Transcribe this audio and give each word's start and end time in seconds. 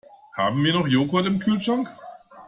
Haben 0.35 0.63
wir 0.63 0.73
noch 0.73 0.87
Joghurt 0.87 1.27
im 1.27 1.37
Kühlschrank? 1.37 1.87